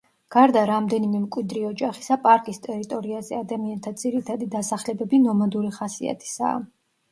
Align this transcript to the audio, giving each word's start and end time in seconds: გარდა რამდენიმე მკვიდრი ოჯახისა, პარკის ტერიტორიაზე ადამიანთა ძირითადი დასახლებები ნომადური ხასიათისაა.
გარდა 0.35 0.61
რამდენიმე 0.69 1.19
მკვიდრი 1.25 1.61
ოჯახისა, 1.71 2.17
პარკის 2.23 2.61
ტერიტორიაზე 2.65 3.39
ადამიანთა 3.41 3.95
ძირითადი 4.05 4.51
დასახლებები 4.57 5.23
ნომადური 5.29 5.73
ხასიათისაა. 5.81 6.61